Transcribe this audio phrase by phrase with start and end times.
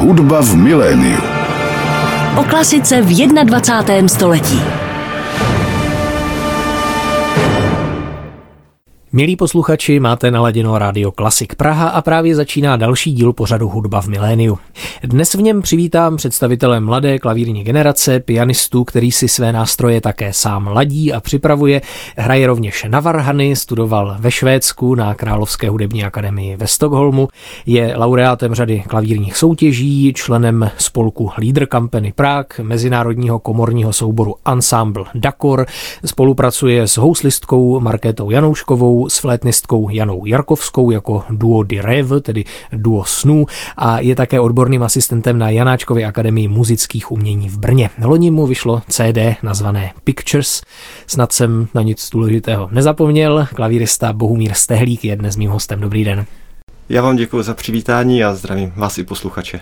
[0.00, 1.20] Hudba v miléniu.
[2.40, 4.08] O klasice v 21.
[4.08, 4.89] století.
[9.12, 14.06] Milí posluchači, máte naladěno rádio Klasik Praha a právě začíná další díl pořadu Hudba v
[14.06, 14.58] miléniu.
[15.02, 20.66] Dnes v něm přivítám představitele mladé klavírní generace, pianistu, který si své nástroje také sám
[20.66, 21.80] ladí a připravuje.
[22.16, 27.28] Hraje rovněž na varhany, studoval ve Švédsku na Královské hudební akademii ve Stockholmu,
[27.66, 35.66] je laureátem řady klavírních soutěží, členem spolku Leader Company Prague, mezinárodního komorního souboru Ensemble Dakor,
[36.04, 43.04] spolupracuje s houslistkou Markétou Janouškovou, s flétnistkou Janou Jarkovskou jako duo di Rev, tedy duo
[43.04, 43.46] snů
[43.76, 47.90] a je také odborným asistentem na Janáčkově akademii muzických umění v Brně.
[48.04, 50.62] Loni mu vyšlo CD nazvané Pictures.
[51.06, 53.46] Snad jsem na nic důležitého nezapomněl.
[53.54, 55.80] Klavírista Bohumír Stehlík je dnes mým hostem.
[55.80, 56.26] Dobrý den.
[56.88, 59.60] Já vám děkuji za přivítání a zdravím vás i posluchače.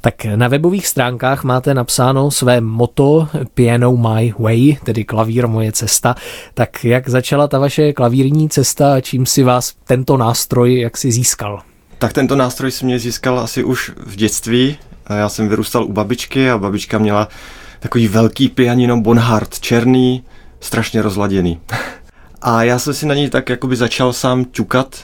[0.00, 6.14] Tak na webových stránkách máte napsáno své moto Piano My Way, tedy klavír moje cesta.
[6.54, 11.12] Tak jak začala ta vaše klavírní cesta a čím si vás tento nástroj jak si
[11.12, 11.62] získal?
[11.98, 14.76] Tak tento nástroj si mě získal asi už v dětství.
[15.10, 17.28] Já jsem vyrůstal u babičky a babička měla
[17.80, 20.24] takový velký pianino Bonhart, černý,
[20.60, 21.60] strašně rozladěný.
[22.42, 24.96] A já jsem si na něj tak jakoby začal sám ťukat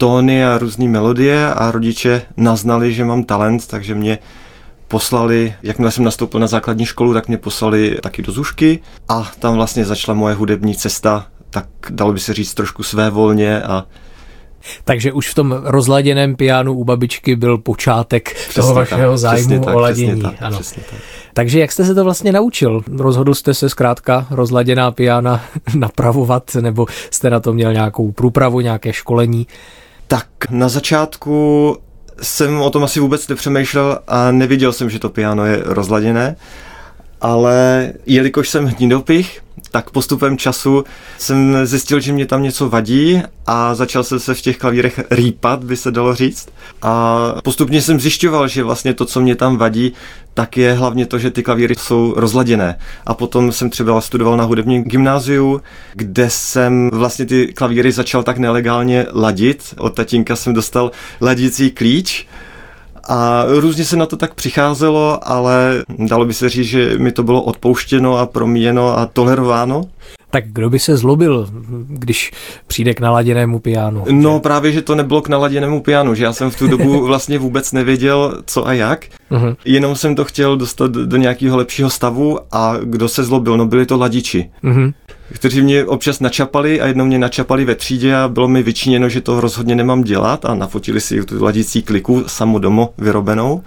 [0.00, 4.18] tóny a různé melodie a rodiče naznali, že mám talent, takže mě
[4.88, 8.78] poslali, jakmile jsem nastoupil na základní školu, tak mě poslali taky do Zušky
[9.08, 13.62] a tam vlastně začala moje hudební cesta, tak dalo by se říct trošku své volně
[13.62, 13.86] a
[14.84, 19.64] takže už v tom rozladěném pianu u babičky byl počátek přesně toho vašeho tak, zájmu
[19.64, 20.22] tak, o ladění.
[20.22, 20.58] Tak, ano.
[20.58, 20.84] Tak.
[21.34, 22.82] Takže jak jste se to vlastně naučil?
[22.98, 25.40] Rozhodl jste se zkrátka rozladěná piana
[25.74, 29.46] napravovat, nebo jste na to měl nějakou průpravu, nějaké školení?
[30.10, 31.76] Tak na začátku
[32.22, 36.36] jsem o tom asi vůbec nepřemýšlel a neviděl jsem, že to piano je rozladěné,
[37.20, 39.40] ale jelikož jsem hnidopich,
[39.70, 40.84] tak postupem času
[41.18, 45.64] jsem zjistil, že mě tam něco vadí a začal jsem se v těch klavírech rýpat,
[45.64, 46.48] by se dalo říct.
[46.82, 49.92] A postupně jsem zjišťoval, že vlastně to, co mě tam vadí,
[50.34, 52.78] tak je hlavně to, že ty klavíry jsou rozladěné.
[53.06, 55.60] A potom jsem třeba studoval na hudebním gymnáziu,
[55.94, 59.74] kde jsem vlastně ty klavíry začal tak nelegálně ladit.
[59.78, 62.26] Od tatínka jsem dostal ladící klíč,
[63.08, 67.22] a různě se na to tak přicházelo, ale dalo by se říct, že mi to
[67.22, 69.84] bylo odpouštěno a promíjeno a tolerováno.
[70.30, 71.48] Tak kdo by se zlobil,
[71.88, 72.32] když
[72.66, 74.04] přijde k naladěnému pianu?
[74.10, 74.40] No že?
[74.40, 77.72] právě, že to nebylo k naladěnému pianu, že já jsem v tu dobu vlastně vůbec
[77.72, 79.06] nevěděl, co a jak.
[79.30, 79.56] Uh-huh.
[79.64, 83.86] Jenom jsem to chtěl dostat do nějakého lepšího stavu a kdo se zlobil, no byli
[83.86, 84.50] to ladiči.
[84.64, 84.92] Uh-huh
[85.32, 89.20] kteří mě občas načapali a jednou mě načapali ve třídě a bylo mi vyčiněno, že
[89.20, 93.62] to rozhodně nemám dělat a nafotili si tu ladící kliku samodomo vyrobenou.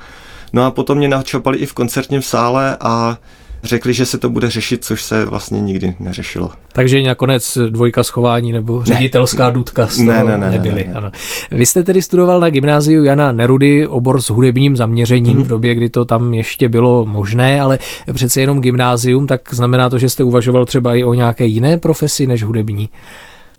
[0.53, 3.17] No a potom mě načapali i v koncertním sále a
[3.63, 6.51] řekli, že se to bude řešit, což se vlastně nikdy neřešilo.
[6.73, 9.53] Takže nakonec dvojka schování nebo ředitelská ne.
[9.53, 10.75] důdka z ne, ne, ne, nebyly.
[10.75, 10.93] Ne, ne, ne.
[10.93, 11.11] Ano.
[11.51, 15.43] Vy jste tedy studoval na gymnáziu Jana Nerudy obor s hudebním zaměřením hmm.
[15.43, 17.79] v době, kdy to tam ještě bylo možné, ale
[18.13, 22.27] přece jenom gymnázium, tak znamená to, že jste uvažoval třeba i o nějaké jiné profesi
[22.27, 22.89] než hudební?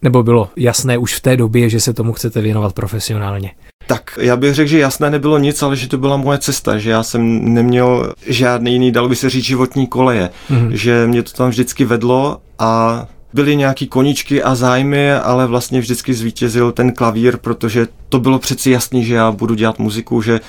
[0.02, 3.50] Nebo bylo jasné už v té době, že se tomu chcete věnovat profesionálně?
[3.86, 6.90] Tak já bych řekl, že jasné nebylo nic, ale že to byla moje cesta, že
[6.90, 10.70] já jsem neměl žádný jiný, dalo by se říct, životní koleje, mm-hmm.
[10.70, 16.14] že mě to tam vždycky vedlo a byly nějaký koničky a zájmy, ale vlastně vždycky
[16.14, 20.40] zvítězil ten klavír, protože to bylo přeci jasný, že já budu dělat muziku, že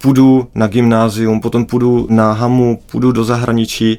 [0.00, 3.98] půjdu na gymnázium, potom půjdu na hamu, půjdu do zahraničí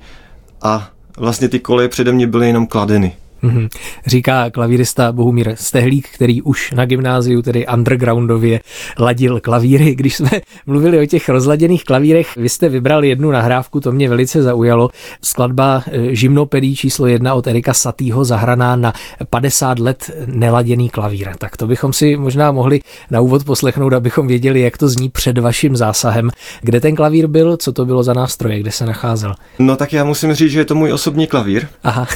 [0.61, 3.15] a vlastně ty koleje přede mě byly jenom kladeny.
[3.43, 3.69] Mm-hmm.
[4.05, 8.59] Říká klavírista Bohumír Stehlík, který už na gymnáziu, tedy undergroundově,
[8.99, 9.95] ladil klavíry.
[9.95, 10.29] Když jsme
[10.65, 14.89] mluvili o těch rozladěných klavírech, vy jste vybral jednu nahrávku, to mě velice zaujalo.
[15.21, 18.93] Skladba eh, Žimnopedí číslo jedna od Erika Satýho zahraná na
[19.29, 21.29] 50 let neladěný klavír.
[21.37, 25.37] Tak to bychom si možná mohli na úvod poslechnout, abychom věděli, jak to zní před
[25.37, 26.29] vaším zásahem.
[26.62, 29.35] Kde ten klavír byl, co to bylo za nástroje, kde se nacházel?
[29.59, 32.07] No tak já musím říct, že je to můj osobní klavír, Aha.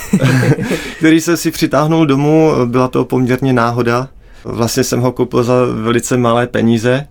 [0.98, 4.08] který který se si přitáhnul domů, byla to poměrně náhoda.
[4.44, 7.08] Vlastně jsem ho koupil za velice malé peníze,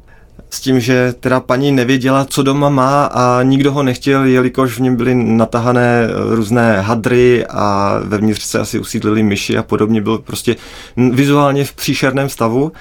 [0.50, 4.80] s tím, že teda paní nevěděla, co doma má a nikdo ho nechtěl, jelikož v
[4.80, 10.00] něm byly natahané různé hadry a vevnitř se asi usídlili myši a podobně.
[10.00, 10.56] Byl prostě
[10.96, 12.72] vizuálně v příšerném stavu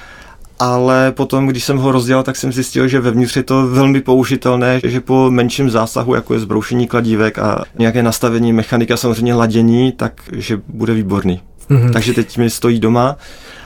[0.59, 4.79] ale potom, když jsem ho rozdělal, tak jsem zjistil, že vevnitř je to velmi použitelné,
[4.83, 10.61] že po menším zásahu, jako je zbroušení kladívek a nějaké nastavení mechanika, samozřejmě ladění, takže
[10.67, 11.41] bude výborný.
[11.69, 11.93] Mm-hmm.
[11.93, 13.17] Takže teď mi stojí doma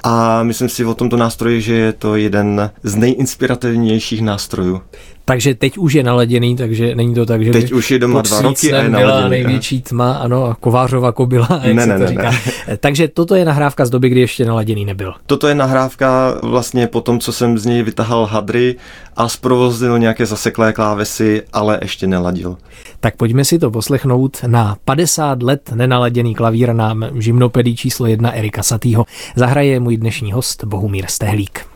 [0.04, 4.82] a myslím si o tomto nástroji, že je to jeden z nejinspirativnějších nástrojů.
[5.30, 8.42] Takže teď už je naladěný, takže není to tak, že teď už je doma dva
[8.42, 12.04] roky a je byla největší tma, ano, a Kovářova kobila, jak ne, se ne, to
[12.04, 12.32] ne, říká.
[12.32, 12.78] Ne.
[12.78, 15.14] Takže toto je nahrávka z doby, kdy ještě naladěný nebyl.
[15.26, 18.76] Toto je nahrávka vlastně po tom, co jsem z něj vytahal hadry
[19.16, 22.58] a zprovoznil nějaké zaseklé klávesy, ale ještě neladil.
[23.00, 28.64] Tak pojďme si to poslechnout na 50 let nenaladěný klavír nám žimnopedí číslo 1 Erika
[28.64, 29.06] Satýho.
[29.36, 31.69] Zahraje můj dnešní host Bohumír Stehlík.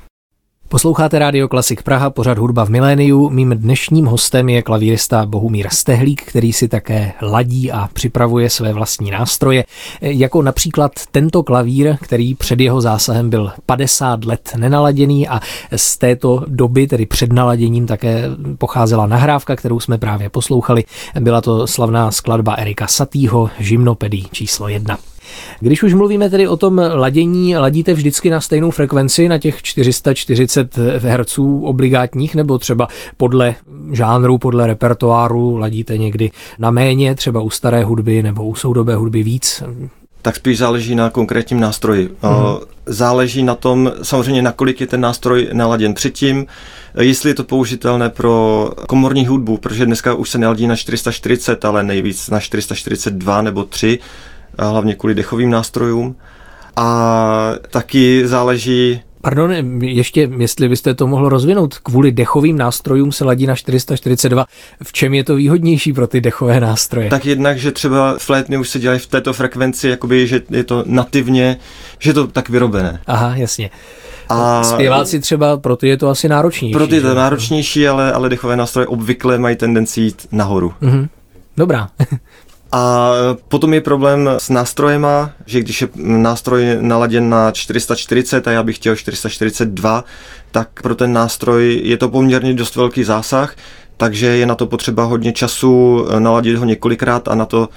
[0.73, 3.29] Posloucháte Rádio Klasik Praha, pořad hudba v miléniu.
[3.29, 9.11] Mým dnešním hostem je klavírista Bohumír Stehlík, který si také ladí a připravuje své vlastní
[9.11, 9.65] nástroje,
[10.01, 15.39] jako například tento klavír, který před jeho zásahem byl 50 let nenaladěný a
[15.75, 18.23] z této doby, tedy před naladěním, také
[18.57, 20.83] pocházela nahrávka, kterou jsme právě poslouchali.
[21.19, 24.97] Byla to slavná skladba Erika Satýho, Žimnopedí číslo 1.
[25.59, 30.77] Když už mluvíme tedy o tom ladění, ladíte vždycky na stejnou frekvenci, na těch 440
[30.77, 32.87] Hz obligátních, nebo třeba
[33.17, 33.55] podle
[33.91, 39.23] žánru, podle repertoáru ladíte někdy na méně, třeba u staré hudby nebo u soudobé hudby
[39.23, 39.63] víc?
[40.21, 42.07] Tak spíš záleží na konkrétním nástroji.
[42.07, 42.09] Mm.
[42.85, 46.45] Záleží na tom, samozřejmě, nakolik je ten nástroj naladěn předtím,
[46.99, 51.83] jestli je to použitelné pro komorní hudbu, protože dneska už se neladí na 440, ale
[51.83, 53.99] nejvíc na 442 nebo 3
[54.59, 56.15] hlavně kvůli dechovým nástrojům.
[56.75, 59.51] A taky záleží Pardon,
[59.81, 64.45] ještě, jestli byste to mohl rozvinout, kvůli dechovým nástrojům se ladí na 442.
[64.83, 67.09] V čem je to výhodnější pro ty dechové nástroje?
[67.09, 70.83] Tak jednak, že třeba flétny už se dělají v této frekvenci, jakoby, že je to
[70.87, 71.57] nativně,
[71.99, 73.01] že je to tak vyrobené.
[73.07, 73.69] Aha, jasně.
[74.29, 76.73] A zpěváci třeba, pro ty je to asi náročnější.
[76.73, 80.73] Pro ty je to náročnější, ale, ale dechové nástroje obvykle mají tendenci jít nahoru.
[80.81, 81.07] Mm-hmm.
[81.57, 81.89] Dobrá.
[82.73, 83.11] A
[83.47, 88.75] potom je problém s nástrojema, že když je nástroj naladěn na 440 a já bych
[88.75, 90.03] chtěl 442,
[90.51, 93.55] tak pro ten nástroj je to poměrně dost velký zásah,
[93.97, 97.69] takže je na to potřeba hodně času, naladit ho několikrát a na to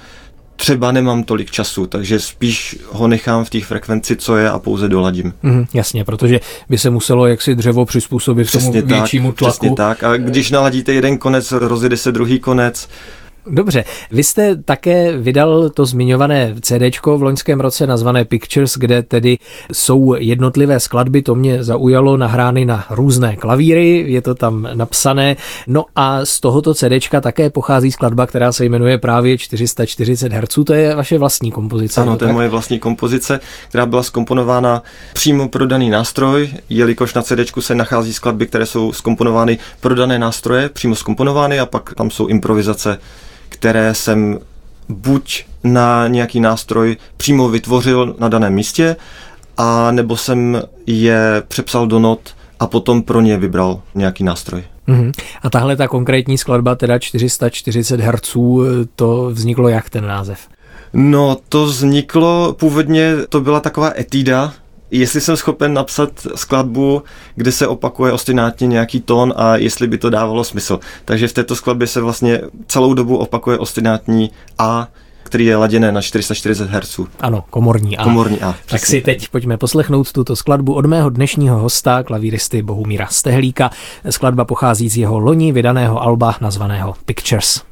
[0.55, 4.89] třeba nemám tolik času, takže spíš ho nechám v té frekvenci, co je a pouze
[4.89, 5.33] doladím.
[5.43, 6.39] Mm, jasně, protože
[6.69, 9.51] by se muselo jaksi dřevo přizpůsobit přesně tomu většímu tlaku.
[9.51, 10.03] Přesně tak.
[10.03, 12.89] A když naladíte jeden konec, rozjede se druhý konec,
[13.49, 19.37] Dobře, vy jste také vydal to zmiňované CD v loňském roce nazvané Pictures, kde tedy
[19.73, 25.35] jsou jednotlivé skladby, to mě zaujalo, nahrány na různé klavíry, je to tam napsané.
[25.67, 26.91] No a z tohoto CD
[27.21, 32.01] také pochází skladba, která se jmenuje právě 440 Hz, to je vaše vlastní kompozice.
[32.01, 33.39] Ano, to je moje vlastní kompozice,
[33.69, 34.83] která byla skomponována
[35.13, 40.19] přímo pro daný nástroj, jelikož na CD se nachází skladby, které jsou skomponovány pro dané
[40.19, 42.99] nástroje, přímo skomponovány a pak tam jsou improvizace
[43.49, 44.39] které jsem
[44.89, 48.95] buď na nějaký nástroj přímo vytvořil na daném místě,
[49.57, 52.19] a nebo jsem je přepsal do not
[52.59, 54.63] a potom pro ně vybral nějaký nástroj.
[54.87, 55.11] Mm-hmm.
[55.41, 58.37] A tahle ta konkrétní skladba, teda 440 Hz,
[58.95, 60.39] to vzniklo jak ten název?
[60.93, 64.53] No, to vzniklo, původně to byla taková etída,
[64.91, 67.03] jestli jsem schopen napsat skladbu,
[67.35, 70.79] kde se opakuje ostinátně nějaký tón a jestli by to dávalo smysl.
[71.05, 74.87] Takže v této skladbě se vlastně celou dobu opakuje ostinátní A,
[75.23, 76.99] který je laděné na 440 Hz.
[77.19, 78.03] Ano, komorní A.
[78.03, 78.55] Komorní A.
[78.65, 83.69] Tak si teď pojďme poslechnout tuto skladbu od mého dnešního hosta, klavíristy Bohumíra Stehlíka.
[84.09, 87.66] Skladba pochází z jeho loni vydaného alba nazvaného Pictures.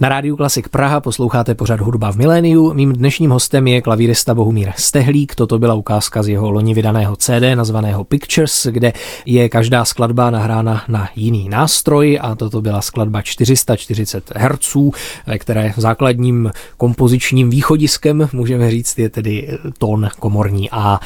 [0.00, 2.74] Na rádiu Klasik Praha posloucháte pořad Hudba v miléniu.
[2.74, 5.34] Mým dnešním hostem je klavírista Bohumír Stehlík.
[5.34, 8.92] Toto byla ukázka z jeho loni vydaného CD nazvaného Pictures, kde
[9.26, 14.76] je každá skladba nahrána na jiný nástroj a toto byla skladba 440 Hz,
[15.38, 21.00] které základním kompozičním východiskem, můžeme říct, je tedy tón komorní A.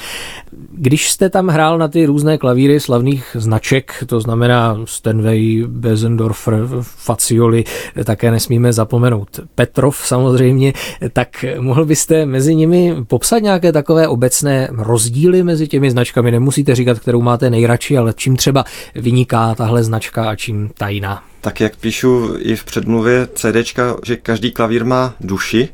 [0.73, 7.65] Když jste tam hrál na ty různé klavíry slavných značek, to znamená Stenway, Besendorfer, Facioli,
[8.05, 10.73] také nesmíme zapomenout Petrov samozřejmě,
[11.13, 16.31] tak mohl byste mezi nimi popsat nějaké takové obecné rozdíly mezi těmi značkami?
[16.31, 21.23] Nemusíte říkat, kterou máte nejradši, ale čím třeba vyniká tahle značka a čím ta jiná?
[21.41, 25.69] Tak jak píšu i v předmluvě CDčka, že každý klavír má duši,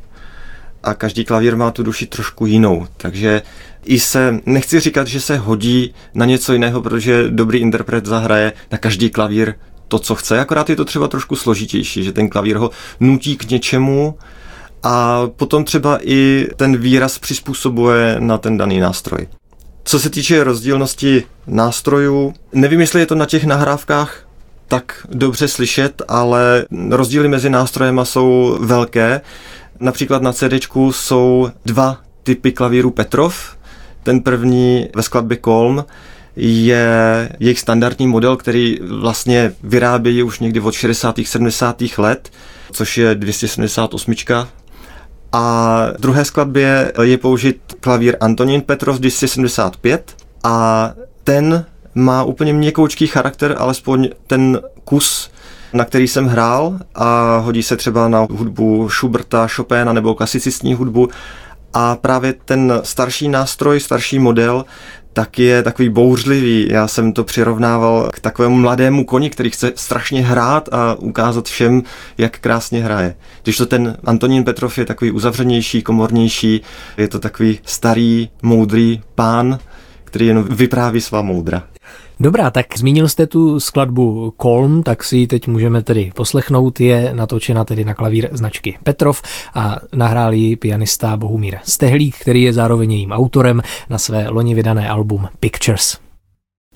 [0.83, 2.87] a každý klavír má tu duši trošku jinou.
[2.97, 3.43] Takže
[3.85, 8.79] i se, nechci říkat, že se hodí na něco jiného, protože dobrý interpret zahraje na
[8.79, 9.55] každý klavír
[9.89, 13.51] to, co chce, akorát je to třeba trošku složitější, že ten klavír ho nutí k
[13.51, 14.19] něčemu
[14.83, 19.29] a potom třeba i ten výraz přizpůsobuje na ten daný nástroj.
[19.85, 24.29] Co se týče rozdílnosti nástrojů, nevím, jestli je to na těch nahrávkách
[24.69, 29.21] tak dobře slyšet, ale rozdíly mezi nástrojema jsou velké.
[29.81, 30.53] Například na CD
[30.91, 33.57] jsou dva typy klavíru Petrov.
[34.03, 35.85] Ten první ve skladbě Kolm
[36.41, 41.17] je jejich standardní model, který vlastně vyrábějí už někdy od 60.
[41.25, 41.83] 70.
[41.99, 42.31] let,
[42.73, 44.15] což je 278.
[45.33, 50.91] A v druhé skladbě je použit klavír Antonín Petrov 275 a
[51.25, 51.65] ten
[51.95, 55.31] má úplně měkoučký charakter, alespoň ten kus
[55.73, 61.09] na který jsem hrál a hodí se třeba na hudbu Schuberta, Chopina nebo klasicistní hudbu.
[61.75, 64.65] A právě ten starší nástroj, starší model,
[65.13, 66.69] tak je takový bouřlivý.
[66.71, 71.83] Já jsem to přirovnával k takovému mladému koni, který chce strašně hrát a ukázat všem,
[72.19, 73.15] jak krásně hraje.
[73.43, 76.61] Když to ten Antonín Petrov je takový uzavřenější, komornější,
[76.97, 79.59] je to takový starý, moudrý pán,
[80.05, 81.63] který jen vypráví svá moudra.
[82.21, 86.81] Dobrá, tak zmínil jste tu skladbu Kolm, tak si ji teď můžeme tedy poslechnout.
[86.81, 89.23] Je natočena tedy na klavír značky Petrov
[89.55, 94.89] a nahrál ji pianista Bohumír Stehlík, který je zároveň jejím autorem na své loni vydané
[94.89, 96.08] album Pictures.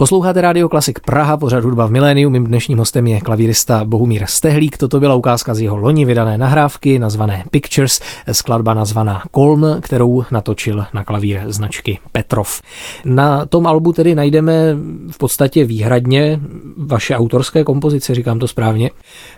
[0.03, 2.31] Posloucháte Radio Klasik Praha, pořad hudba v miléniu.
[2.31, 4.79] Mým dnešním hostem je klavírista Bohumír Stehlík.
[4.79, 8.01] Toto byla ukázka z jeho loni vydané nahrávky nazvané Pictures,
[8.33, 12.63] skladba nazvaná Kolm, kterou natočil na klavír značky Petrov.
[13.05, 14.77] Na tom albu tedy najdeme
[15.11, 16.41] v podstatě výhradně
[16.77, 18.91] vaše autorské kompozice, říkám to správně.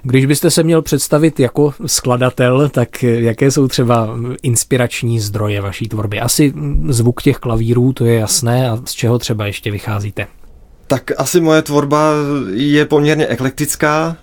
[0.03, 4.09] Když byste se měl představit jako skladatel, tak jaké jsou třeba
[4.43, 6.21] inspirační zdroje vaší tvorby?
[6.21, 6.53] Asi
[6.89, 10.27] zvuk těch klavírů, to je jasné, a z čeho třeba ještě vycházíte?
[10.87, 12.11] Tak asi moje tvorba
[12.51, 14.17] je poměrně eklektická,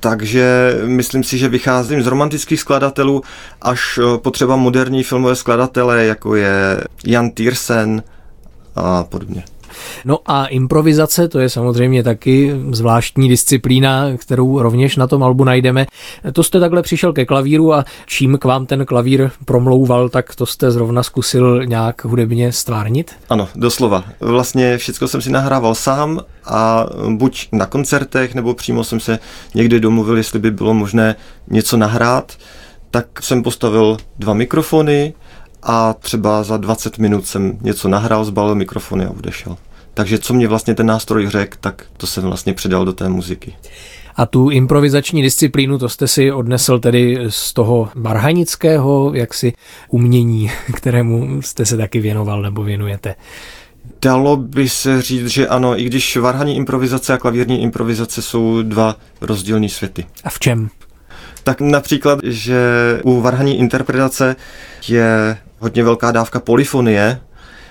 [0.00, 3.22] takže myslím si, že vycházím z romantických skladatelů
[3.62, 8.02] až eh, po třeba moderní filmové skladatele, jako je Jan Tiersen
[8.76, 9.44] a podobně.
[10.04, 15.86] No a improvizace, to je samozřejmě taky zvláštní disciplína, kterou rovněž na tom albu najdeme.
[16.32, 20.46] To jste takhle přišel ke klavíru a čím k vám ten klavír promlouval, tak to
[20.46, 23.12] jste zrovna zkusil nějak hudebně stvárnit?
[23.28, 24.04] Ano, doslova.
[24.20, 29.18] Vlastně všechno jsem si nahrával sám a buď na koncertech, nebo přímo jsem se
[29.54, 31.16] někdy domluvil, jestli by bylo možné
[31.50, 32.32] něco nahrát,
[32.90, 35.14] tak jsem postavil dva mikrofony,
[35.64, 39.56] a třeba za 20 minut jsem něco nahrál, zbalil mikrofony a odešel.
[39.94, 43.54] Takže co mě vlastně ten nástroj řekl, tak to jsem vlastně předal do té muziky.
[44.16, 49.52] A tu improvizační disciplínu, to jste si odnesl tedy z toho varhanického jaksi
[49.88, 53.14] umění, kterému jste se taky věnoval nebo věnujete.
[54.02, 58.96] Dalo by se říct, že ano, i když varhaní improvizace a klavírní improvizace jsou dva
[59.20, 60.06] rozdílní světy.
[60.24, 60.68] A v čem?
[61.44, 62.60] Tak například, že
[63.02, 64.36] u varhaní interpretace
[64.88, 67.20] je hodně velká dávka polyfonie,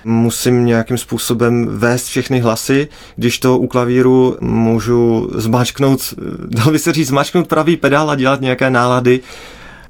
[0.05, 6.13] musím nějakým způsobem vést všechny hlasy, když to u klavíru můžu zmáčknout,
[6.48, 9.19] dal by se říct, zmáčknout pravý pedál a dělat nějaké nálady.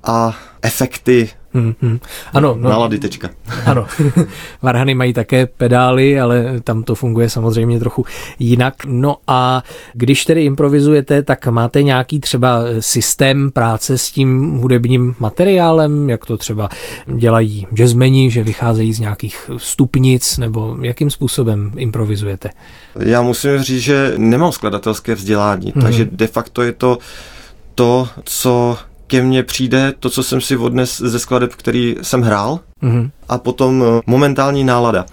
[0.04, 2.00] A efekty Hmm, hmm.
[2.34, 3.30] Ano, no, nálady tečka.
[3.66, 3.88] Ano,
[4.62, 8.06] varhany mají také pedály, ale tam to funguje samozřejmě trochu
[8.40, 8.86] jinak.
[8.86, 16.10] No a když tedy improvizujete, tak máte nějaký třeba systém práce s tím hudebním materiálem,
[16.10, 16.70] jak to třeba
[17.16, 22.50] dělají jazzmeni, že vycházejí z nějakých stupnic, nebo jakým způsobem improvizujete?
[23.00, 25.84] Já musím říct, že nemám skladatelské vzdělání, hmm.
[25.84, 26.98] takže de facto je to
[27.76, 28.78] to, co
[29.14, 33.10] ke mně přijde to, co jsem si odnes ze skladeb, který jsem hrál mm-hmm.
[33.30, 35.06] a potom eh, momentální nálada.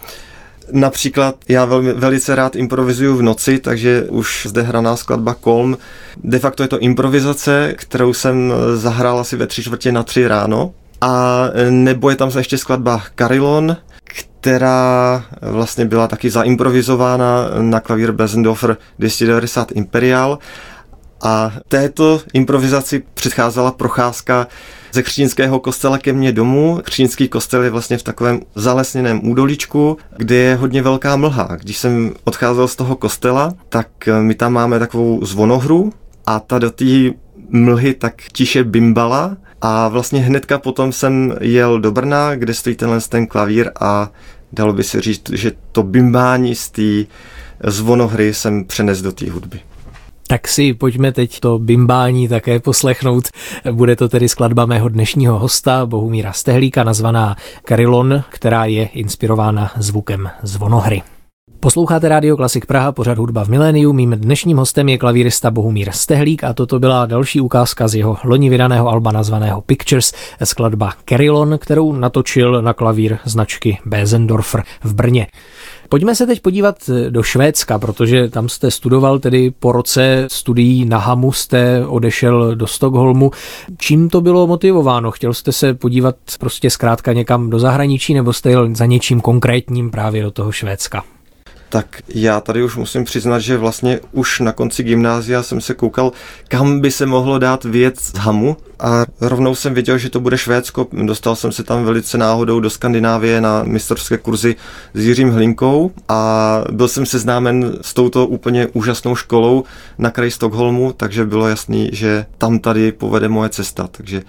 [0.73, 5.79] Například já velmi, velice rád improvizuju v noci, takže už zde hraná skladba Kolm.
[6.17, 10.29] De facto je to improvizace, kterou jsem eh, zahrál asi ve tři čtvrtě na tři
[10.29, 10.73] ráno.
[11.01, 18.13] A eh, nebo je tam ještě skladba Carilon, která vlastně byla taky zaimprovizována na klavír
[18.13, 20.39] Besendorfer 290 Imperial
[21.23, 24.47] a této improvizaci předcházela procházka
[24.93, 26.81] ze křtínského kostela ke mně domů.
[26.85, 31.57] Křtínský kostel je vlastně v takovém zalesněném údoličku, kde je hodně velká mlha.
[31.61, 33.89] Když jsem odcházel z toho kostela, tak
[34.21, 35.93] my tam máme takovou zvonohru
[36.27, 37.11] a ta do té
[37.49, 43.01] mlhy tak tiše bimbala a vlastně hnedka potom jsem jel do Brna, kde stojí tenhle
[43.01, 44.11] ten klavír a
[44.53, 47.13] dalo by se říct, že to bimbání z té
[47.65, 49.61] zvonohry jsem přenes do té hudby.
[50.31, 53.29] Tak si pojďme teď to bimbání také poslechnout.
[53.73, 60.31] Bude to tedy skladba mého dnešního hosta Bohumíra Stehlíka nazvaná Karilon, která je inspirována zvukem
[60.43, 61.03] zvonohry.
[61.61, 63.93] Posloucháte Radio Klasik Praha, pořad hudba v miléniu.
[63.93, 68.51] Mým dnešním hostem je klavírista Bohumír Stehlík a toto byla další ukázka z jeho loni
[68.51, 70.13] vydaného alba nazvaného Pictures,
[70.45, 75.27] skladba Kerilon, kterou natočil na klavír značky Bezendorfer v Brně.
[75.91, 80.99] Pojďme se teď podívat do Švédska, protože tam jste studoval tedy po roce studií na
[80.99, 83.31] Hamu, jste odešel do Stockholmu.
[83.79, 85.11] Čím to bylo motivováno?
[85.11, 89.91] Chtěl jste se podívat prostě zkrátka někam do zahraničí nebo jste jel za něčím konkrétním
[89.91, 91.05] právě do toho Švédska?
[91.71, 96.13] Tak já tady už musím přiznat, že vlastně už na konci gymnázia jsem se koukal,
[96.49, 100.39] kam by se mohlo dát věc z Hamu a rovnou jsem věděl, že to bude
[100.39, 100.87] Švédsko.
[100.93, 104.57] Dostal jsem se tam velice náhodou do Skandinávie na mistrovské kurzy
[104.95, 109.65] s Jiřím Hlinkou a byl jsem seznámen s touto úplně úžasnou školou
[109.99, 113.89] na kraji Stockholmu, takže bylo jasný, že tam tady povede moje cesta.
[113.91, 114.23] Takže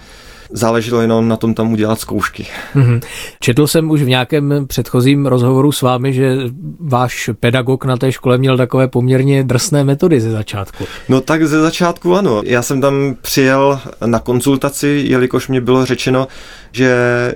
[0.51, 2.47] záleželo jenom na tom tam udělat zkoušky.
[2.75, 3.01] Mm-hmm.
[3.39, 6.37] Četl jsem už v nějakém předchozím rozhovoru s vámi, že
[6.79, 10.85] váš pedagog na té škole měl takové poměrně drsné metody ze začátku.
[11.09, 12.41] No tak ze začátku ano.
[12.45, 16.27] Já jsem tam přijel na konzultaci, jelikož mě bylo řečeno,
[16.71, 16.95] že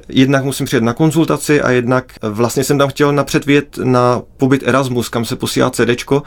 [0.09, 4.63] jednak musím přijet na konzultaci a jednak vlastně jsem tam chtěl napřed vyjet na pobyt
[4.65, 6.23] Erasmus, kam se posílá CDčko,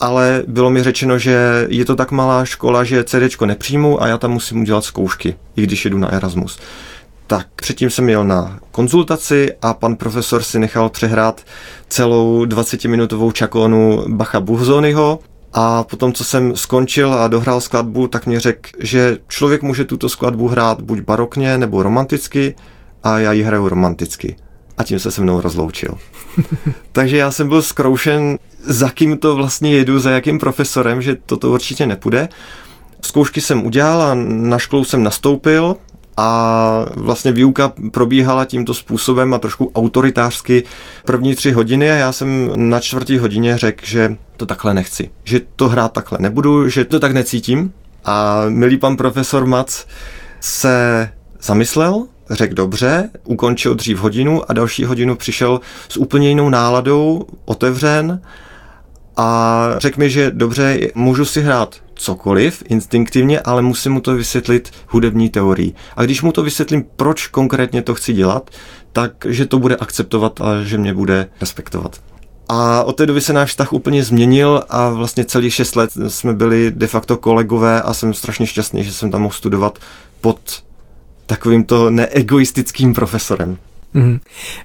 [0.00, 4.18] ale bylo mi řečeno, že je to tak malá škola, že CD nepřijmu a já
[4.18, 6.58] tam musím udělat zkoušky, i když jedu na Erasmus.
[7.26, 11.40] Tak předtím jsem jel na konzultaci a pan profesor si nechal přehrát
[11.88, 15.18] celou 20-minutovou čakonu Bacha Buchzonyho
[15.52, 20.08] a potom, co jsem skončil a dohrál skladbu, tak mě řekl, že člověk může tuto
[20.08, 22.54] skladbu hrát buď barokně nebo romanticky
[23.02, 24.36] a já ji hraju romanticky.
[24.78, 25.94] A tím se se mnou rozloučil.
[26.92, 31.50] Takže já jsem byl zkroušen za kým to vlastně jedu, za jakým profesorem, že toto
[31.50, 32.28] určitě nepůjde.
[33.00, 35.76] Zkoušky jsem udělal a na školu jsem nastoupil
[36.16, 40.64] a vlastně výuka probíhala tímto způsobem a trošku autoritářsky
[41.04, 45.40] první tři hodiny a já jsem na čtvrtý hodině řekl, že to takhle nechci, že
[45.56, 47.72] to hrát takhle nebudu, že to tak necítím.
[48.04, 49.84] A milý pan profesor Mac
[50.40, 51.08] se
[51.40, 58.20] zamyslel, řekl dobře, ukončil dřív hodinu a další hodinu přišel s úplně jinou náladou, otevřen
[59.16, 64.70] a řekl mi, že dobře, můžu si hrát cokoliv instinktivně, ale musím mu to vysvětlit
[64.88, 65.74] hudební teorií.
[65.96, 68.50] A když mu to vysvětlím, proč konkrétně to chci dělat,
[68.92, 72.00] tak že to bude akceptovat a že mě bude respektovat.
[72.48, 76.34] A od té doby se náš vztah úplně změnil a vlastně celých šest let jsme
[76.34, 79.78] byli de facto kolegové a jsem strašně šťastný, že jsem tam mohl studovat
[80.20, 80.65] pod
[81.26, 83.58] takovýmto neegoistickým profesorem.
[83.94, 84.18] Mm.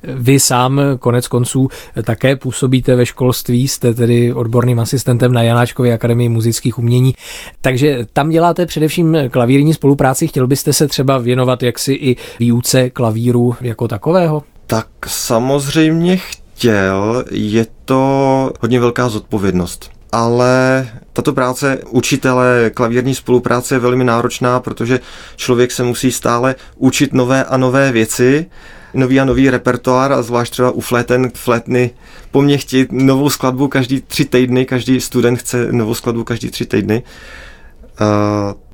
[0.04, 1.68] Vy sám konec konců
[2.04, 7.14] také působíte ve školství, jste tedy odborným asistentem na Janáčkově akademii muzických umění,
[7.62, 10.28] takže tam děláte především klavírní spolupráci.
[10.28, 14.44] Chtěl byste se třeba věnovat jaksi i výuce klavíru jako takového?
[14.68, 23.80] Tak samozřejmě chtěl, je to hodně velká zodpovědnost ale tato práce učitele klavírní spolupráce je
[23.80, 25.00] velmi náročná, protože
[25.36, 28.46] člověk se musí stále učit nové a nové věci
[28.94, 31.90] nový a nový repertoár a zvlášť třeba u fléten, flétny
[32.32, 36.66] po mně chtít novou skladbu každý tři týdny, každý student chce novou skladbu každý tři
[36.66, 37.04] týdny.
[38.02, 38.08] Uh,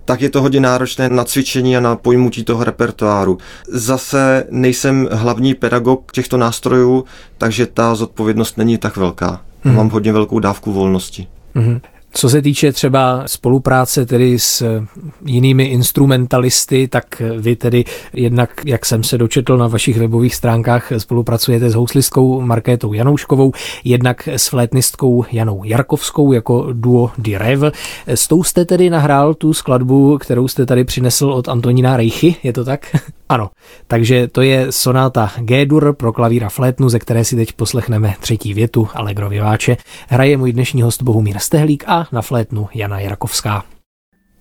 [0.05, 3.37] tak je to hodně náročné na cvičení a na pojmutí toho repertoáru.
[3.67, 7.05] Zase nejsem hlavní pedagog těchto nástrojů,
[7.37, 9.41] takže ta zodpovědnost není tak velká.
[9.67, 9.75] Mm-hmm.
[9.75, 11.27] Mám hodně velkou dávku volnosti.
[11.55, 11.79] Mm-hmm.
[12.13, 14.81] Co se týče třeba spolupráce tedy s
[15.25, 21.69] jinými instrumentalisty, tak vy tedy jednak, jak jsem se dočetl na vašich webových stránkách, spolupracujete
[21.69, 23.51] s houslistkou Markétou Janouškovou,
[23.83, 27.59] jednak s flétnistkou Janou Jarkovskou jako duo Di Rev.
[28.07, 32.53] S tou jste tedy nahrál tu skladbu, kterou jste tady přinesl od Antonína Rejchy, je
[32.53, 32.95] to tak?
[33.29, 33.49] Ano,
[33.87, 38.87] takže to je sonáta G-dur pro klavíra flétnu, ze které si teď poslechneme třetí větu
[38.93, 39.77] Allegro Viváče.
[40.09, 43.63] Hraje můj dnešní host Bohumír Stehlík a na flétnu Jana Jarakovská.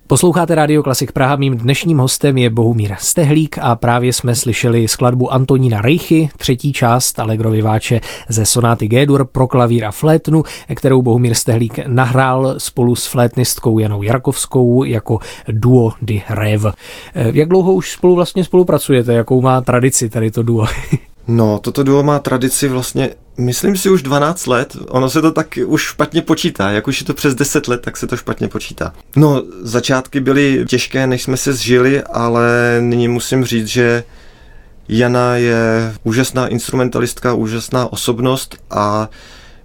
[0.09, 5.33] Posloucháte Radio Klasik Praha, mým dnešním hostem je Bohumír Stehlík a právě jsme slyšeli skladbu
[5.33, 10.43] Antonína Rejchy, třetí část Allegro Viváče ze sonáty G-dur pro klavír a flétnu,
[10.75, 16.67] kterou Bohumír Stehlík nahrál spolu s flétnistkou Janou Jarkovskou jako duo di Rev.
[17.15, 20.67] Jak dlouho už spolu vlastně spolupracujete, jakou má tradici tady to duo?
[21.29, 24.77] No, toto duo má tradici vlastně, myslím si už 12 let.
[24.89, 26.71] Ono se to tak už špatně počítá.
[26.71, 28.93] Jak už je to přes 10 let, tak se to špatně počítá.
[29.17, 34.05] No, začátky byly těžké, než jsme se zžili, ale nyní musím říct, že
[34.89, 39.09] Jana je úžasná instrumentalistka, úžasná osobnost a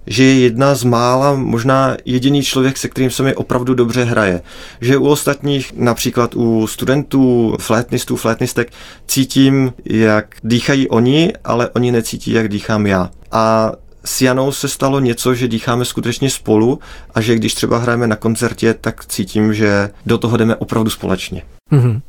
[0.07, 4.41] že je jedna z mála, možná jediný člověk, se kterým se mi opravdu dobře hraje.
[4.81, 8.71] Že u ostatních, například u studentů, flétnistů, flétnistek,
[9.07, 13.09] cítím, jak dýchají oni, ale oni necítí, jak dýchám já.
[13.31, 13.71] A
[14.05, 16.79] s Janou se stalo něco, že dýcháme skutečně spolu
[17.13, 21.43] a že když třeba hrajeme na koncertě, tak cítím, že do toho jdeme opravdu společně.
[21.71, 22.01] Mm-hmm.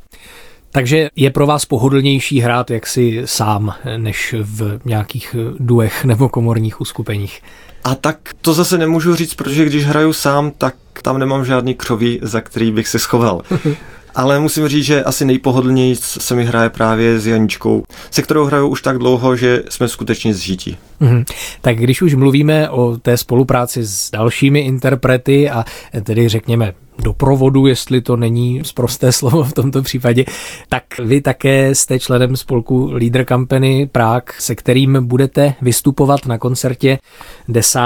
[0.75, 7.41] Takže je pro vás pohodlnější hrát jaksi sám, než v nějakých duech nebo komorních uskupeních?
[7.83, 12.19] A tak to zase nemůžu říct, protože když hraju sám, tak tam nemám žádný křoví,
[12.21, 13.41] za který bych se schoval.
[14.15, 18.67] ale musím říct, že asi nejpohodlněji se mi hraje právě s Janičkou, se kterou hraju
[18.67, 20.77] už tak dlouho, že jsme skutečně zžití.
[21.01, 21.23] Mm-hmm.
[21.61, 25.65] Tak když už mluvíme o té spolupráci s dalšími interprety a
[26.03, 30.25] tedy řekněme doprovodu, jestli to není zprosté slovo v tomto případě,
[30.69, 36.99] tak vy také jste členem spolku Leader Company Prague, se kterým budete vystupovat na koncertě
[37.47, 37.79] 10.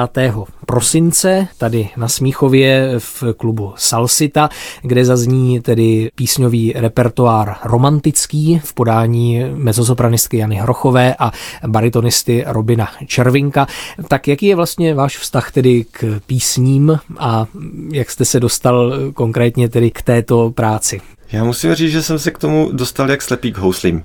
[0.65, 4.49] prosince tady na Smíchově v klubu Salsita,
[4.81, 11.31] kde zazní tedy písňový repertoár romantický v podání mezosopranistky Jany Hrochové a
[11.67, 13.67] baritonisty Robina Červinka.
[14.07, 17.45] Tak jaký je vlastně váš vztah tedy k písním a
[17.91, 21.01] jak jste se dostal konkrétně tedy k této práci?
[21.31, 24.03] Já musím říct, že jsem se k tomu dostal jak slepý k houslím.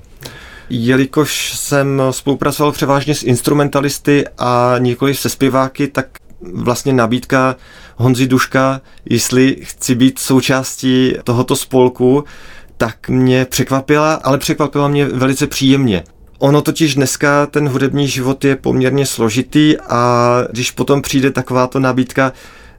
[0.70, 6.07] Jelikož jsem spolupracoval převážně s instrumentalisty a nikoli se zpěváky, tak
[6.55, 7.57] vlastně nabídka
[7.96, 12.24] Honzi Duška, jestli chci být součástí tohoto spolku,
[12.76, 16.05] tak mě překvapila, ale překvapila mě velice příjemně.
[16.38, 22.33] Ono totiž dneska ten hudební život je poměrně složitý a když potom přijde takováto nabídka,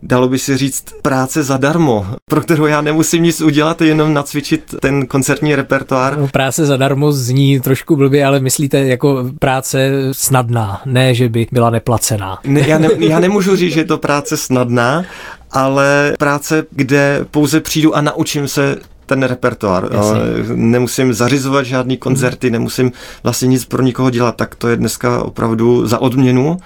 [0.04, 5.06] dalo by si říct, práce zadarmo, pro kterou já nemusím nic udělat, jenom nacvičit ten
[5.08, 6.18] koncertní repertoár.
[6.18, 11.70] No, práce zadarmo zní trošku blbě, ale myslíte jako práce snadná, ne, že by byla
[11.70, 12.40] neplacená.
[12.44, 15.04] Ne, já, ne, já nemůžu říct, že je to práce snadná,
[15.52, 19.90] ale práce, kde pouze přijdu a naučím se ten repertoár.
[19.92, 20.20] Jasně.
[20.56, 22.92] Nemusím zařizovat žádný koncerty, nemusím
[23.24, 26.58] vlastně nic pro nikoho dělat, tak to je dneska opravdu za odměnu.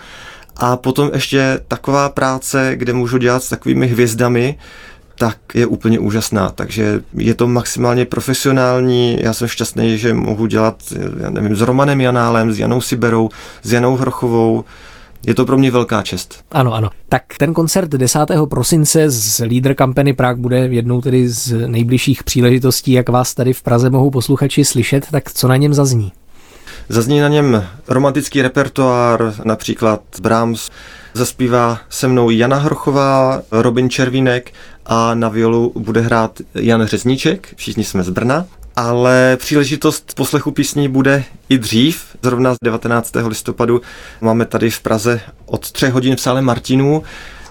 [0.59, 4.57] A potom ještě taková práce, kde můžu dělat s takovými hvězdami,
[5.15, 6.49] tak je úplně úžasná.
[6.49, 9.17] Takže je to maximálně profesionální.
[9.21, 10.75] Já jsem šťastný, že mohu dělat,
[11.19, 13.29] já nevím, s Romanem Janálem, s Janou Siberou,
[13.63, 14.63] s Janou Hrochovou.
[15.27, 16.43] Je to pro mě velká čest.
[16.51, 16.89] Ano, ano.
[17.09, 18.19] Tak ten koncert 10.
[18.49, 23.61] prosince z Leader Company Prague bude jednou tedy z nejbližších příležitostí, jak vás tady v
[23.61, 26.11] Praze mohou posluchači slyšet, tak co na něm zazní?
[26.89, 30.69] Zazní na něm romantický repertoár, například Brahms,
[31.13, 34.53] zaspívá se mnou Jana Hrochová, Robin Červínek
[34.85, 38.45] a na violu bude hrát Jan Řezníček, všichni jsme z Brna.
[38.75, 43.11] Ale příležitost poslechu písní bude i dřív, zrovna 19.
[43.27, 43.81] listopadu.
[44.21, 47.03] Máme tady v Praze od 3 hodin v sále Martinů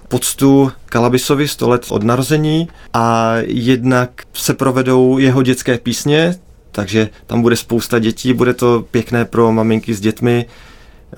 [0.08, 6.34] poctu Kalabisovi 100 let od narození a jednak se provedou jeho dětské písně,
[6.76, 10.46] takže tam bude spousta dětí, bude to pěkné pro maminky s dětmi,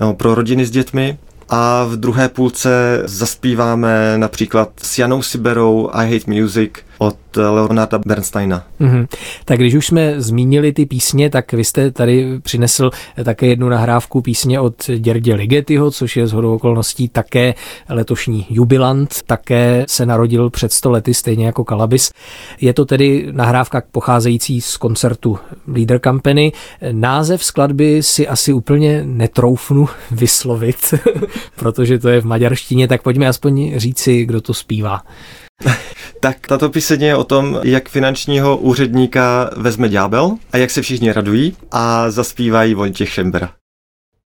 [0.01, 1.17] no, pro rodiny s dětmi.
[1.49, 8.63] A v druhé půlce zaspíváme například s Janou Siberou I Hate Music, od Leonarda Bernsteina.
[8.81, 9.07] Mm-hmm.
[9.45, 12.89] Tak když už jsme zmínili ty písně, tak vy jste tady přinesl
[13.23, 17.53] také jednu nahrávku písně od Děrdě Ligetyho, což je z hodou okolností také
[17.89, 22.11] letošní jubilant, také se narodil před 100 lety, stejně jako Kalabis.
[22.61, 26.51] Je to tedy nahrávka pocházející z koncertu Leader Company.
[26.91, 30.93] Název skladby si asi úplně netroufnu vyslovit,
[31.55, 35.01] protože to je v maďarštině, tak pojďme aspoň říci, kdo to zpívá.
[36.21, 41.11] Tak tato píseň je o tom, jak finančního úředníka vezme ďábel a jak se všichni
[41.11, 43.49] radují a zaspívají Vojtěch Šembera.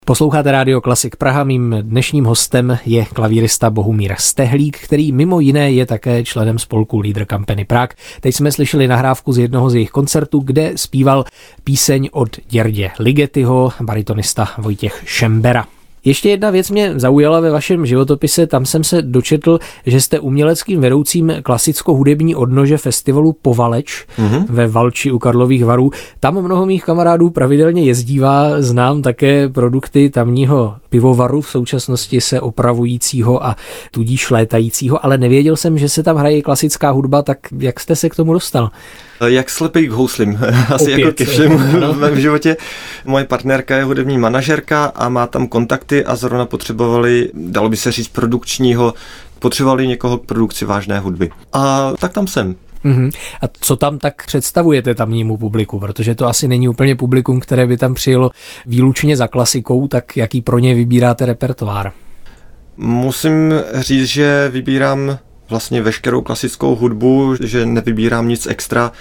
[0.05, 5.85] Posloucháte Radio Klasik Praha, mým dnešním hostem je klavírista Bohumír Stehlík, který mimo jiné je
[5.85, 7.95] také členem spolku Leader Company Prague.
[8.21, 11.25] Teď jsme slyšeli nahrávku z jednoho z jejich koncertů, kde zpíval
[11.63, 15.65] píseň od Děrdě Ligetyho, baritonista Vojtěch Šembera.
[16.05, 20.81] Ještě jedna věc mě zaujala ve vašem životopise, tam jsem se dočetl, že jste uměleckým
[20.81, 24.45] vedoucím klasicko-hudební odnože festivalu Povaleč mm-hmm.
[24.49, 25.91] ve Valči u Karlových varů.
[26.19, 33.45] Tam mnoho mých kamarádů pravidelně jezdívá, znám také produkty tamního pivovaru v současnosti se opravujícího
[33.45, 33.55] a
[33.91, 38.09] tudíž létajícího, ale nevěděl jsem, že se tam hraje klasická hudba, tak jak jste se
[38.09, 38.69] k tomu dostal?
[39.27, 40.39] Jak slepý k houslím,
[40.73, 40.99] asi Opět.
[40.99, 41.57] jako ke všemu
[41.93, 42.57] v mém životě.
[43.05, 47.91] Moje partnerka je hudební manažerka a má tam kontakty a zrovna potřebovali, dalo by se
[47.91, 48.93] říct, produkčního,
[49.39, 51.29] potřebovali někoho k produkci vážné hudby.
[51.53, 52.55] A tak tam jsem.
[52.85, 53.11] Mm-hmm.
[53.41, 55.79] A co tam tak představujete tamnímu publiku?
[55.79, 58.31] Protože to asi není úplně publikum, které by tam přijelo
[58.65, 61.91] výlučně za klasikou, tak jaký pro ně vybíráte repertoár?
[62.77, 65.17] Musím říct, že vybírám
[65.51, 68.91] vlastně veškerou klasickou hudbu, že nevybírám nic extra.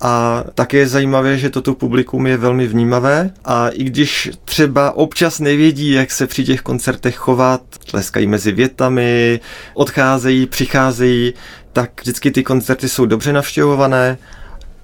[0.00, 5.40] A také je zajímavé, že toto publikum je velmi vnímavé a i když třeba občas
[5.40, 9.40] nevědí, jak se při těch koncertech chovat, tleskají mezi větami,
[9.74, 11.34] odcházejí, přicházejí,
[11.72, 14.18] tak vždycky ty koncerty jsou dobře navštěvované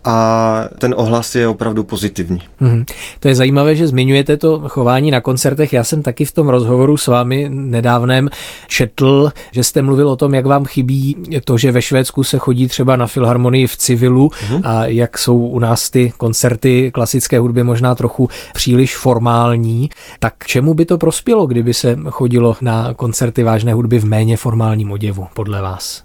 [0.05, 2.43] a ten ohlas je opravdu pozitivní.
[2.61, 2.85] Hmm.
[3.21, 5.73] To je zajímavé, že zmiňujete to chování na koncertech.
[5.73, 8.31] Já jsem taky v tom rozhovoru s vámi nedávném
[8.69, 12.69] četl, že jste mluvil o tom, jak vám chybí to, že ve Švédsku se chodí
[12.69, 14.61] třeba na filharmonii v civilu hmm.
[14.65, 19.91] a jak jsou u nás ty koncerty klasické hudby možná trochu příliš formální.
[20.19, 24.93] Tak čemu by to prospělo, kdyby se chodilo na koncerty vážné hudby v méně formálním
[24.93, 26.03] oděvu, podle vás?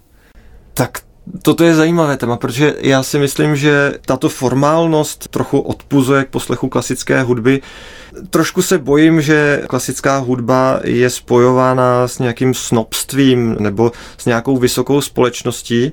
[0.74, 1.07] Tak
[1.42, 6.70] Toto je zajímavé téma, protože já si myslím, že tato formálnost trochu odpuzuje k poslechu
[6.70, 7.62] klasické hudby.
[8.30, 15.02] Trošku se bojím, že klasická hudba je spojována s nějakým snobstvím nebo s nějakou vysokou
[15.02, 15.92] společností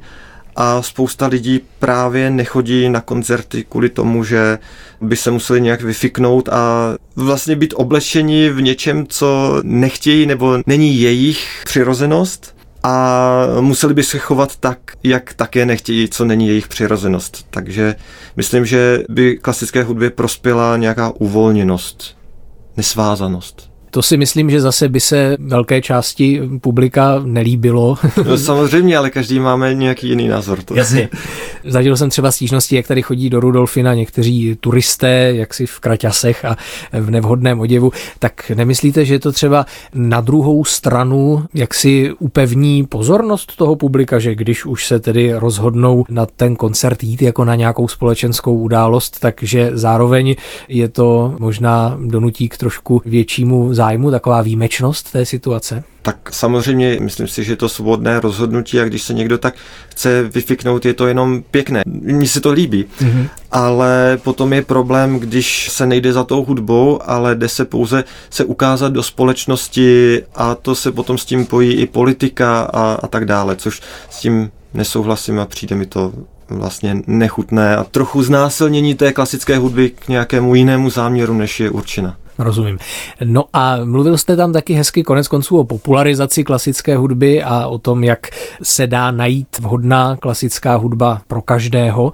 [0.57, 4.59] a spousta lidí právě nechodí na koncerty kvůli tomu, že
[5.01, 11.01] by se museli nějak vyfiknout a vlastně být oblečeni v něčem, co nechtějí nebo není
[11.01, 12.55] jejich přirozenost
[12.87, 17.47] a museli by se chovat tak, jak také nechtějí, co není jejich přirozenost.
[17.51, 17.97] Takže
[18.37, 22.17] myslím, že by klasické hudbě prospěla nějaká uvolněnost,
[22.77, 23.74] nesvázanost.
[23.95, 27.97] To si myslím, že zase by se velké části publika nelíbilo.
[28.27, 30.63] No, samozřejmě, ale každý máme nějaký jiný názor.
[30.63, 30.75] To.
[30.75, 31.09] Jasně.
[31.65, 36.57] Zažil jsem třeba stížnosti, jak tady chodí do Rudolfina někteří turisté, jaksi v kraťasech a
[36.93, 37.93] v nevhodném oděvu.
[38.19, 44.35] Tak nemyslíte, že to třeba na druhou stranu jak si upevní pozornost toho publika, že
[44.35, 49.71] když už se tedy rozhodnou na ten koncert jít jako na nějakou společenskou událost, takže
[49.73, 50.35] zároveň
[50.69, 55.85] je to možná donutí k trošku většímu zájmu, taková výjimečnost té situace?
[56.03, 59.55] Tak samozřejmě, myslím si, že je to svobodné rozhodnutí a když se někdo tak
[59.89, 61.83] chce vyfiknout, je to jenom pěkné.
[61.87, 63.29] Mně se to líbí, mm-hmm.
[63.51, 68.45] ale potom je problém, když se nejde za tou hudbou, ale jde se pouze se
[68.45, 73.25] ukázat do společnosti a to se potom s tím pojí i politika a, a tak
[73.25, 76.13] dále, což s tím nesouhlasím a přijde mi to
[76.49, 82.17] vlastně nechutné a trochu znásilnění té klasické hudby k nějakému jinému záměru, než je určena.
[82.39, 82.79] Rozumím.
[83.25, 87.79] No a mluvil jste tam taky hezky konec konců o popularizaci klasické hudby a o
[87.79, 88.27] tom, jak
[88.63, 92.13] se dá najít vhodná klasická hudba pro každého.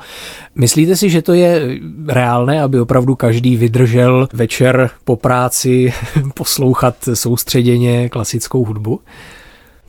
[0.55, 1.79] Myslíte si, že to je
[2.09, 5.93] reálné, aby opravdu každý vydržel večer po práci
[6.35, 9.01] poslouchat soustředěně klasickou hudbu?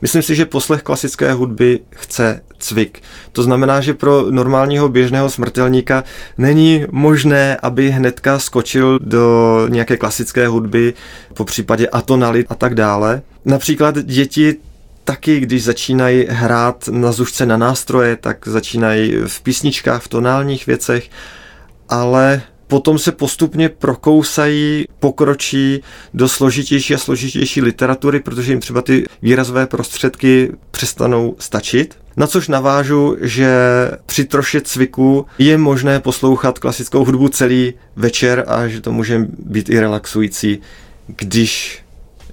[0.01, 3.01] Myslím si, že poslech klasické hudby chce cvik.
[3.31, 6.03] To znamená, že pro normálního běžného smrtelníka
[6.37, 10.93] není možné, aby hnedka skočil do nějaké klasické hudby,
[11.33, 13.21] po případě atonalit a tak dále.
[13.45, 14.55] Například děti
[15.03, 21.09] taky, když začínají hrát na zušce na nástroje, tak začínají v písničkách, v tonálních věcech,
[21.89, 25.81] ale potom se postupně prokousají, pokročí
[26.13, 31.97] do složitější a složitější literatury, protože jim třeba ty výrazové prostředky přestanou stačit.
[32.17, 33.51] Na což navážu, že
[34.05, 39.69] při troše cviku je možné poslouchat klasickou hudbu celý večer a že to může být
[39.69, 40.59] i relaxující,
[41.07, 41.80] když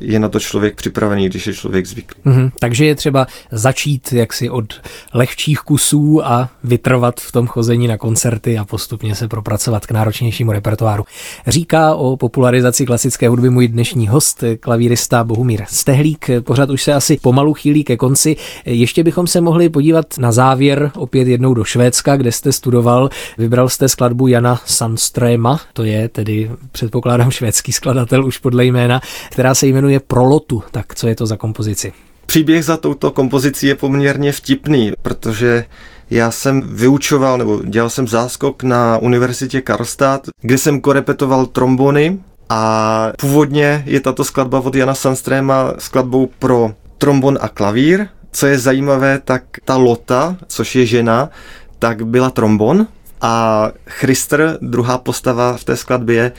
[0.00, 2.20] je na to člověk připravený, když je člověk zvyklý.
[2.26, 2.50] Mm-hmm.
[2.60, 4.74] Takže je třeba začít jaksi od
[5.14, 10.52] lehčích kusů a vytrvat v tom chození na koncerty a postupně se propracovat k náročnějšímu
[10.52, 11.04] repertoáru.
[11.46, 16.30] Říká o popularizaci klasické hudby můj dnešní host, klavírista Bohumír Stehlík.
[16.40, 18.36] Pořád už se asi pomalu chýlí ke konci.
[18.64, 23.10] Ještě bychom se mohli podívat na závěr opět jednou do Švédska, kde jste studoval.
[23.38, 29.54] Vybral jste skladbu Jana Sandstrema, to je tedy předpokládám švédský skladatel už podle jména, která
[29.54, 30.62] se jmenuje jmenuje Prolotu.
[30.70, 31.92] Tak co je to za kompozici?
[32.26, 35.64] Příběh za touto kompozicí je poměrně vtipný, protože
[36.10, 43.12] já jsem vyučoval nebo dělal jsem záskok na univerzitě Karlstad, kde jsem korepetoval trombony a
[43.18, 48.06] původně je tato skladba od Jana Sandstrema skladbou pro trombon a klavír.
[48.32, 51.30] Co je zajímavé, tak ta Lota, což je žena,
[51.78, 52.86] tak byla trombon
[53.20, 56.32] a Christer, druhá postava v té skladbě,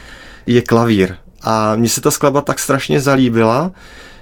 [0.45, 1.15] je klavír.
[1.41, 3.71] A mně se ta skladba tak strašně zalíbila,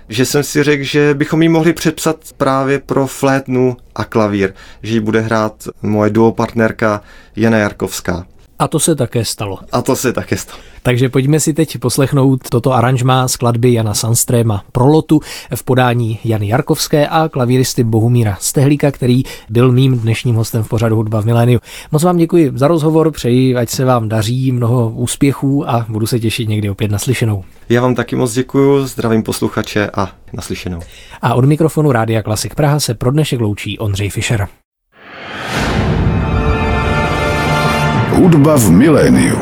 [0.09, 4.53] že jsem si řekl, že bychom ji mohli přepsat právě pro flétnu a klavír,
[4.83, 7.01] že ji bude hrát moje duopartnerka
[7.35, 8.25] Jana Jarkovská.
[8.59, 9.59] A to se také stalo.
[9.71, 10.59] A to se také stalo.
[10.83, 15.19] Takže pojďme si teď poslechnout toto aranžma skladby Jana Sandstréma Prolotu
[15.55, 20.95] v podání Jany Jarkovské a klavíristy Bohumíra Stehlíka, který byl mým dnešním hostem v pořadu
[20.95, 21.59] Hudba v miléniu.
[21.91, 26.19] Moc vám děkuji za rozhovor, přeji, ať se vám daří, mnoho úspěchů a budu se
[26.19, 27.43] těšit někdy opět naslyšenou.
[27.69, 30.79] Já vám taky moc děkuji, zdravím posluchače a naslyšenou.
[31.21, 34.47] A od mikrofonu Rádia Klasik Praha se pro dnešek loučí Ondřej Fischer.
[38.17, 39.37] Hudba v miléniu.